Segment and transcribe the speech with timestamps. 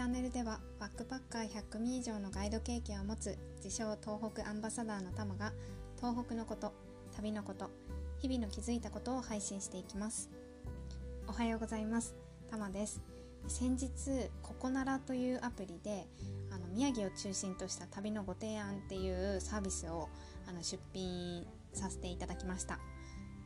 [0.00, 5.52] チャンネルではバックパッカー100組以上のガイド経験を持つ自称東北アンバサダーのタマが
[5.98, 6.72] 東北のこと
[7.14, 7.70] 旅のこと
[8.18, 10.30] 日々の気づいたことを配信していきます。
[11.28, 12.14] おはようございます。
[12.50, 13.02] タマです。
[13.46, 13.90] 先日
[14.40, 16.06] ココナラというアプリで
[16.50, 20.08] あの宮城を中心とした旅のご提案っていうサービスを
[20.48, 22.78] あの出品させていただきました。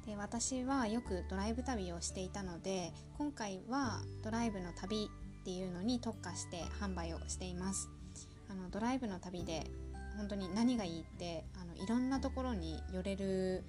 [0.07, 5.11] で私はよくドライブ旅をしていたので今回はドライブの旅
[5.45, 7.91] っていうのに特化して販売をしています。
[8.49, 9.71] あのドライブの旅で
[10.17, 13.63] 本当に何がいいってあのいろんなところに寄れる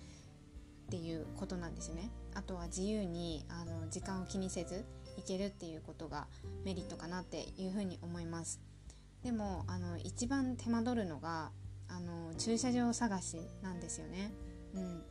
[0.88, 2.11] っていうことなんですね。
[2.33, 4.85] あとは自由にあの時間を気にせず
[5.17, 6.27] 行けるっていうことが
[6.63, 8.61] メリットかなっていうふうに思います。
[9.21, 11.52] でもあの一番手間取るのが
[11.89, 14.31] あの駐車場探しなんですよね。
[14.73, 15.03] うん。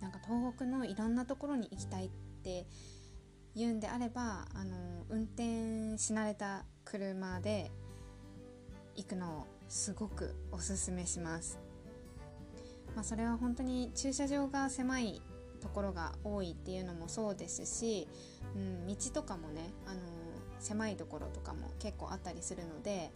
[0.00, 2.10] なんか東北のいろんなところに行きたいっ
[2.42, 2.66] て
[3.54, 7.70] 言うんであればあの運転し慣れた車で
[8.96, 11.58] 行くのをすごくおすすめします、
[12.94, 15.22] まあ、それは本当に駐車場が狭い
[15.60, 18.08] ところが多いっていうのもそうですし、
[18.54, 20.00] うん、道とかもねあの
[20.58, 23.12] 狭いところとかも結構あったりするので、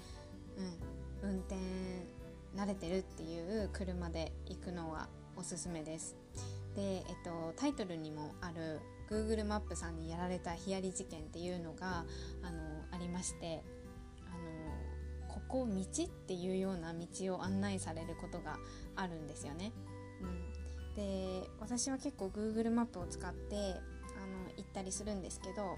[1.22, 1.56] うん、運転
[2.56, 6.16] 慣れてるっていう車で行くのはおすすめです。
[6.76, 12.04] で、えっと、タイトルにもある Google マップさんにやられたヒヤリ事件っていうのが
[12.42, 13.62] あのありまして
[14.26, 18.58] あのここ道っていうような道を案内されることが
[18.94, 19.72] あるんですよね。
[20.20, 25.76] うん、で私は結構 Google マップを使ってあの行ったりするんですけど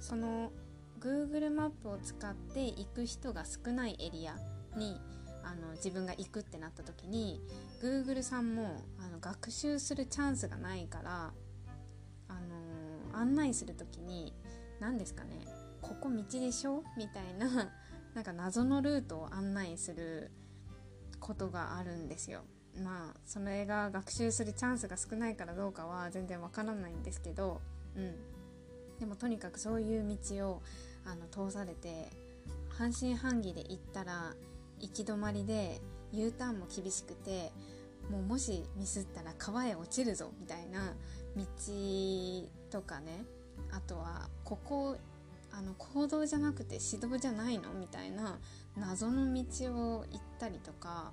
[0.00, 0.50] その
[1.00, 4.36] Google マップを使って行く人が少ないエリア
[4.76, 4.96] に
[5.46, 7.40] あの自分が行くってなった時に
[7.80, 11.32] Google さんもあの学習するチャンスがないから
[12.28, 12.32] あ
[13.12, 14.34] の案内する時に
[14.80, 15.46] 何ですかね
[15.80, 16.82] ここ道でしょ？
[16.98, 17.70] みたいな
[18.14, 20.32] なんか謎のルートを案内する
[21.20, 22.42] ことがあるんですよ。
[22.82, 27.60] まあそれが学習するチャンスが少ないからどうかは全然わからないんですけど、
[27.94, 28.14] うん、
[28.98, 30.62] でもとにかくそういう道を
[31.04, 32.10] あの通されて
[32.68, 34.34] 半信半疑で行ったら
[34.80, 35.80] 行き止まりで
[36.12, 37.52] U ターンも厳しくて
[38.10, 40.94] もうもしミスったら川へ落ちるぞみたいな
[41.36, 41.44] 道
[42.70, 43.24] とかね。
[43.72, 44.96] あとはここ
[45.52, 48.38] あの行動じゃなくて指導じゃないのみたいな
[48.76, 49.42] 謎の道
[49.72, 51.12] を行ったりとか、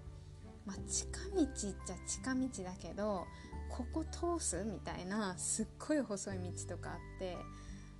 [0.66, 3.26] まあ、近道っちゃ近道だけど
[3.70, 6.38] ここ通すみたいなすっごい細い
[6.68, 7.38] 道とかあって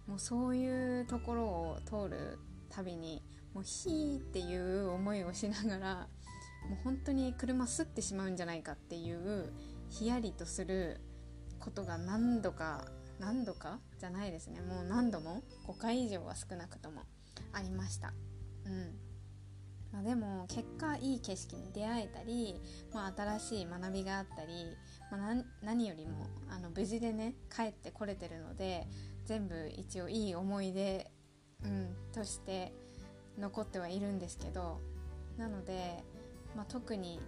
[0.08, 2.38] もうそういうところを通る
[2.70, 3.22] たびに
[3.54, 5.96] もうヒーっていう思いをしながら
[6.70, 9.54] もう本当に車すってしまうんじゃないかっていう
[9.90, 11.02] ヒヤリとする
[11.60, 12.86] ことが何度か
[13.20, 13.80] 何度か？
[14.00, 14.60] じゃないですね。
[14.62, 17.04] もう何度も？5回以上は少なくとも
[17.54, 18.14] ありました。
[18.66, 18.96] うん。
[19.94, 22.60] まあ、でも結果いい景色に出会えたり、
[22.92, 24.76] まあ、新しい学びがあったり、
[25.12, 28.88] まあ、何よりもあの無事でね帰ってこれてるので
[29.26, 31.12] 全部一応いい思い出、
[31.64, 32.74] うん、として
[33.38, 34.80] 残ってはいるんですけど
[35.38, 36.04] なので、
[36.56, 37.20] まあ、特に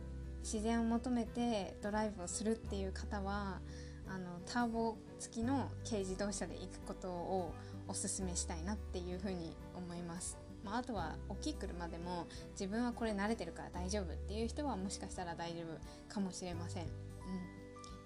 [0.41, 3.59] 自然を求めてドライブをするっていう方は
[4.07, 7.53] あのターボ付きの軽自動車で行くことを
[7.88, 10.38] おすすめしたいなっていうふうに思います。
[10.63, 16.83] まあ、あとは大きい車でも自分はこれ慣れてるから大丈夫っていう人はもしかしたら大丈夫かもしれません。
[16.83, 16.91] うん、っ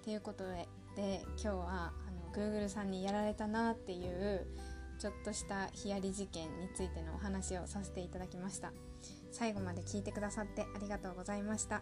[0.04, 4.46] ていうことでで今日はあの Google さんにやられたなっていう
[5.00, 8.70] ちょっとしたヒヤリ事件についてのお話をさせていただきました。
[9.32, 11.80] 最後まで聞いてくださってありがとうございました。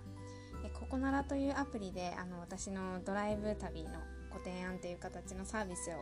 [0.65, 3.91] えココナラというアプリであの私のドライブ旅の
[4.31, 5.95] ご提案という形のサービスを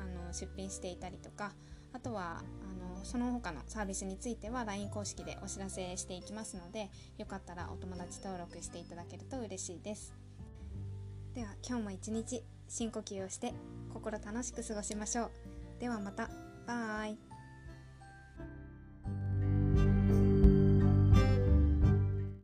[0.00, 1.52] あの出品していたりとか
[1.92, 10.12] あとはあのその他のサービスについては LINE 公式でお知らせしていきますのでよかったらお友達登録していただけると嬉しいです。
[11.34, 13.54] では今日も一日深呼吸をして
[13.92, 15.30] 心楽しく過ごしましょう。
[15.80, 16.53] ではまた。
[16.66, 17.33] バイ